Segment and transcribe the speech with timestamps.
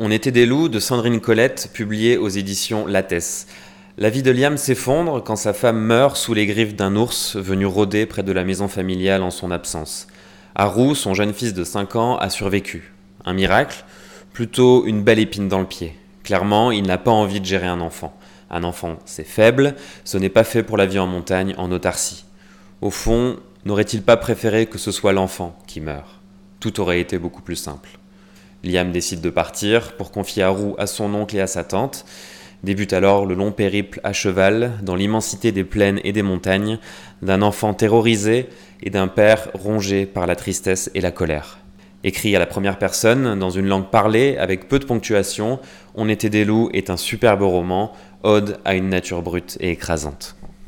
[0.00, 3.48] On était des loups de Sandrine Colette, publié aux éditions Lattès.
[3.96, 7.66] La vie de Liam s'effondre quand sa femme meurt sous les griffes d'un ours venu
[7.66, 10.06] rôder près de la maison familiale en son absence.
[10.54, 12.92] Haru, son jeune fils de 5 ans, a survécu.
[13.24, 13.84] Un miracle
[14.32, 15.98] Plutôt une belle épine dans le pied.
[16.22, 18.16] Clairement, il n'a pas envie de gérer un enfant.
[18.50, 19.74] Un enfant, c'est faible,
[20.04, 22.24] ce n'est pas fait pour la vie en montagne, en autarcie.
[22.82, 26.20] Au fond, n'aurait-il pas préféré que ce soit l'enfant qui meure?
[26.60, 27.98] Tout aurait été beaucoup plus simple.
[28.64, 32.04] Liam décide de partir pour confier Haru à son oncle et à sa tante.
[32.64, 36.78] Débute alors le long périple à cheval dans l'immensité des plaines et des montagnes,
[37.22, 38.48] d'un enfant terrorisé
[38.82, 41.58] et d'un père rongé par la tristesse et la colère.
[42.04, 45.58] Écrit à la première personne, dans une langue parlée, avec peu de ponctuation,
[45.94, 50.37] On était des loups est un superbe roman, ode à une nature brute et écrasante.